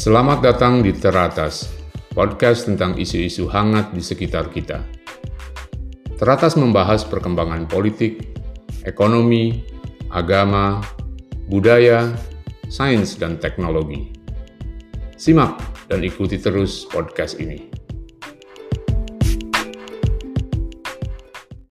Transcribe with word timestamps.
Selamat 0.00 0.40
datang 0.40 0.80
di 0.80 0.96
Teratas, 0.96 1.68
podcast 2.16 2.64
tentang 2.64 2.96
isu-isu 2.96 3.44
hangat 3.52 3.92
di 3.92 4.00
sekitar 4.00 4.48
kita. 4.48 4.80
Teratas 6.16 6.56
membahas 6.56 7.04
perkembangan 7.04 7.68
politik, 7.68 8.32
ekonomi, 8.88 9.60
agama, 10.08 10.80
budaya, 11.52 12.16
sains, 12.72 13.20
dan 13.20 13.36
teknologi. 13.36 14.08
Simak 15.20 15.60
dan 15.92 16.00
ikuti 16.00 16.40
terus 16.40 16.88
podcast 16.88 17.36
ini. 17.36 17.68